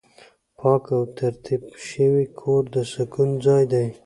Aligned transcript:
پاک 0.59 0.83
او 0.95 0.99
ترتیب 1.17 1.63
شوی 1.87 2.25
کور 2.39 2.63
د 2.73 2.75
سکون 2.91 3.29
ځای 3.45 3.63
دی. 3.71 3.85